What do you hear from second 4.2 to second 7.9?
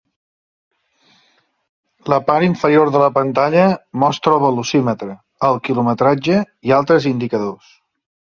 el velocímetre, el quilometratge i altres indicadors.